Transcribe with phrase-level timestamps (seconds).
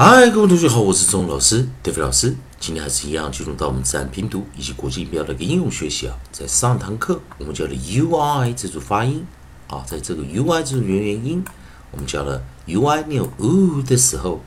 [0.00, 2.36] 嗨，各位同学好，我是钟老师，David 老师。
[2.60, 6.16] 今天还是一样，进入到我们自然拼读以及国际音标的一个应用学习啊。
[6.30, 9.26] 在上堂课，我们教了 u i 这组发音
[9.66, 11.44] 啊，在这个 u i 这组元元音，
[11.90, 14.40] 我们教了 u i 念 u 的时候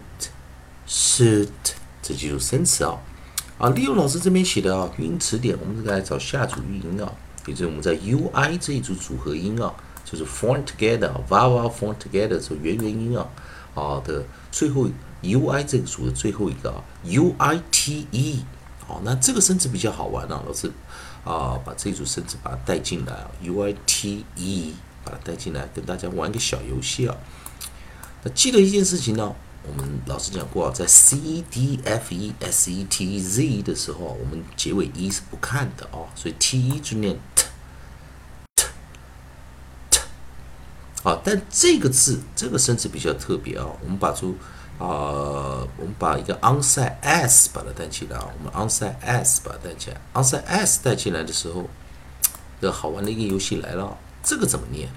[0.86, 1.48] suit，
[2.02, 2.98] 这几组生词啊。
[3.58, 7.12] 啊，利用老师这边写的啊语音词典，我们再来找下组语音啊，
[7.46, 13.26] 也就是我们在 u i 这一组组合音啊，就是 form together, vowel form together 这元元音啊
[13.74, 14.88] 啊的最后
[15.22, 18.44] u i 这个组的最后一个啊 u i t e。
[18.86, 20.70] 哦，那这个生词比较好玩啊，老师。
[21.24, 27.14] 啊，把这组生字把它带进来，u i t e，把它带进来，跟大家玩个小游戏啊。
[28.22, 29.34] 那记得一件事情呢，
[29.66, 37.18] 我们老师讲过啊，在 c d f e s e t z 的时候，我们结尾 e 是不看的哦，所以 t e 就念
[38.54, 38.70] t t
[39.90, 40.00] t。
[41.02, 44.36] 啊，但这个字这个生字比较特别啊，我们把出。
[44.78, 51.68] 啊，我们把一个 onside s 把它带起来啊，我们 onside s 把它带起来，onside s 带起来的时候，
[52.60, 54.88] 这好玩的一个游戏来了，这个怎么念？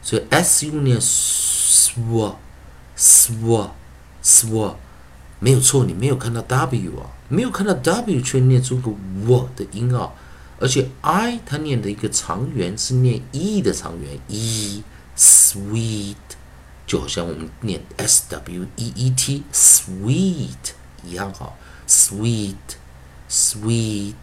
[0.00, 2.36] 所以 s u 念 sw，sw，sw。
[5.38, 8.90] 没有错，你没有看到 w 啊，没有看到 w 却念出个
[9.26, 10.10] 我的音啊，
[10.58, 14.82] 而且 i 它念的一个长元是念 e 的长元 e
[15.14, 16.16] sweet，
[16.86, 20.72] 就好像我们念 s w e e t sweet
[21.04, 21.52] 一样哈
[21.86, 22.54] ，sweet
[23.28, 24.14] sweet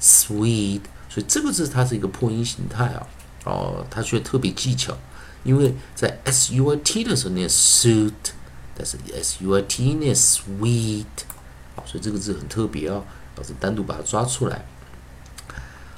[0.00, 3.06] sweet，所以这个字它是一个破音形态啊，
[3.44, 4.94] 哦，它却特别技巧，
[5.44, 8.12] 因为在 s u i t 的时候念 suit。
[8.76, 11.04] 但是 s u i t 呢，sweet，
[11.76, 13.02] 好，所以这个字很特别哦，
[13.36, 14.64] 老师单独把它抓出来，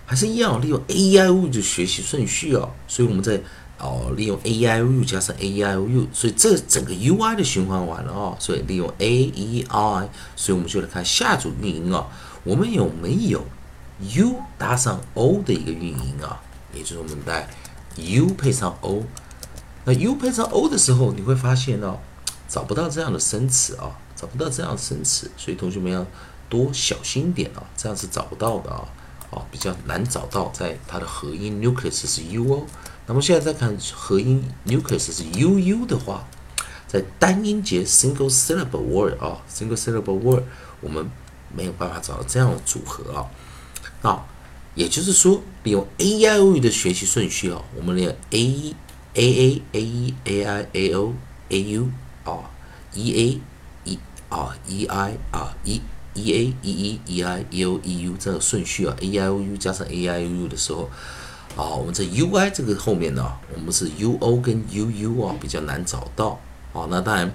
[0.05, 3.41] 还是一样利用 a e i o u 的学习顺序哦，所以我们在
[3.79, 9.09] 哦利用 a e i o u 加上 a e i o u，所以这整个 u i 的循环完了哦，所以利用 a
[9.09, 12.09] e i，所以我们就来看下组运营啊，
[12.43, 13.45] 我们有没有
[14.01, 16.41] u 搭上 o 的一个运营啊？
[16.75, 17.49] 也就是我们在
[17.97, 19.05] u 配上 o，
[19.85, 21.99] 那 u 配上 o 的时候，你会发现哦。
[22.49, 26.07] 找不到这样的生词啊，找不到这样的生词，所以同学们要
[26.49, 28.87] 多小心一点啊，这样是找不到的啊，
[29.31, 32.67] 啊，比较难找到，在它的合音 nucleus 是 u 哦，
[33.07, 36.27] 那么现在再看合音 nucleus 是 u u 的话，
[36.87, 40.45] 在单音节 single syllable word 啊，single syllable word
[40.81, 41.11] 我们
[41.53, 43.27] 没有办法找到这样的组合啊，
[44.03, 44.25] 啊，
[44.75, 48.75] 也就是说，利用 a i o u 的学习顺序啊，我们连 a
[49.15, 51.15] a a a e a i a o
[51.49, 51.91] a u。
[52.25, 52.51] 啊
[52.95, 53.99] ，e a e
[54.29, 55.81] 啊，e i 啊，e
[56.15, 59.87] e a e e e i e o e u 这个顺序啊，a i o u 加上
[59.87, 60.89] a i o u 的时候，
[61.57, 66.41] 啊，我们在 u i 这个后面呢，我们是 u o 跟 u u 啊比较难找到
[66.73, 66.87] 啊。
[66.91, 67.31] 那当然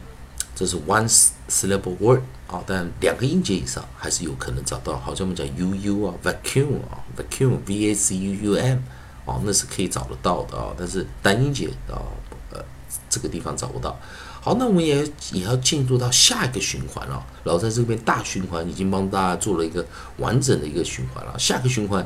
[0.55, 1.07] 这是 one
[1.47, 4.97] syllable word 啊，但两个音节以上还是有可能找到。
[4.97, 8.79] 好像我们讲 u u 啊，vacuum 啊，vacuum v a c u u m
[9.29, 10.73] 哦，那是可以找得到的啊。
[10.77, 12.01] 但是单音节啊，
[12.51, 12.59] 呃，
[13.09, 13.95] 这个地方找不到。
[14.41, 17.23] 好，那我们也也要进入到下一个循环了。
[17.43, 19.85] 然后在这边大循环已经帮大家做了一个
[20.17, 21.37] 完整的一个循环了。
[21.37, 22.01] 下个循环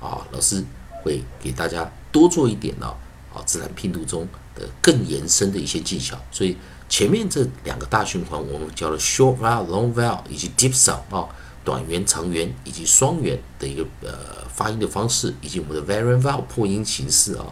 [0.00, 0.64] 啊，老师
[1.02, 2.86] 会给大家多做一点呢
[3.32, 6.18] 啊，自然拼读中的更延伸的一些技巧。
[6.32, 6.56] 所以
[6.88, 11.28] 前面这两个大循环，我们教了 short vowel、long vowel 以及 deep sound 啊，
[11.66, 17.44] 短元、长元以及双元的一个呃发音的方式，以及我们的 variant vowel 破音形式啊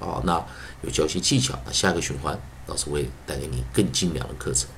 [0.00, 0.42] 啊，那
[0.82, 1.58] 有教学技巧。
[1.66, 2.38] 那下一个循环。
[2.68, 4.68] 老师会带给你更精良的课程。